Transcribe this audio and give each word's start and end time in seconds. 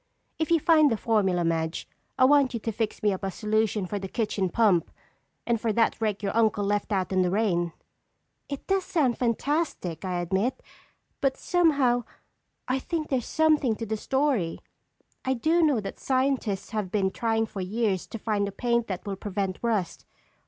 If 0.39 0.49
you 0.49 0.59
find 0.59 0.89
the 0.91 0.97
formula, 0.97 1.45
Madge, 1.45 1.87
I 2.17 2.25
want 2.25 2.55
you 2.55 2.59
to 2.61 2.71
fix 2.71 3.03
me 3.03 3.13
up 3.13 3.23
a 3.23 3.29
solution 3.29 3.85
for 3.85 3.99
the 3.99 4.07
kitchen 4.07 4.49
pump! 4.49 4.89
And 5.45 5.61
for 5.61 5.71
that 5.73 6.01
rake 6.01 6.23
your 6.23 6.35
uncle 6.35 6.63
left 6.65 6.91
out 6.91 7.11
in 7.11 7.21
the 7.21 7.29
rain!" 7.29 7.71
"It 8.49 8.65
does 8.65 8.83
sound 8.83 9.19
fantastic, 9.19 10.03
I 10.03 10.19
admit, 10.21 10.63
but 11.21 11.37
somehow, 11.37 12.03
I 12.67 12.79
think 12.79 13.09
there's 13.09 13.27
something 13.27 13.75
to 13.75 13.85
the 13.85 13.95
story. 13.95 14.57
I 15.23 15.35
do 15.35 15.61
know 15.61 15.79
that 15.79 15.99
scientists 15.99 16.71
have 16.71 16.89
been 16.89 17.11
trying 17.11 17.45
for 17.45 17.61
years 17.61 18.07
to 18.07 18.17
find 18.17 18.47
a 18.47 18.51
paint 18.51 18.87
that 18.87 19.05
will 19.05 19.15
prevent 19.17 19.59
rust. 19.61 20.07